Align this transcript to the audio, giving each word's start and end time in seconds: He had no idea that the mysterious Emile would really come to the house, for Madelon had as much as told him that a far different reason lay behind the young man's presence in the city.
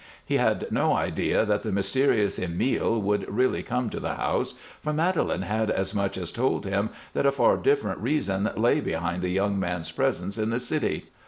He 0.25 0.37
had 0.37 0.65
no 0.71 0.93
idea 0.95 1.45
that 1.45 1.61
the 1.61 1.71
mysterious 1.71 2.39
Emile 2.39 2.99
would 2.99 3.31
really 3.31 3.61
come 3.61 3.87
to 3.91 3.99
the 3.99 4.15
house, 4.15 4.55
for 4.81 4.91
Madelon 4.93 5.43
had 5.43 5.69
as 5.69 5.93
much 5.93 6.17
as 6.17 6.31
told 6.31 6.65
him 6.65 6.89
that 7.13 7.27
a 7.27 7.31
far 7.31 7.55
different 7.55 7.99
reason 7.99 8.49
lay 8.57 8.81
behind 8.81 9.21
the 9.21 9.29
young 9.29 9.59
man's 9.59 9.91
presence 9.91 10.39
in 10.39 10.49
the 10.49 10.59
city. 10.59 11.05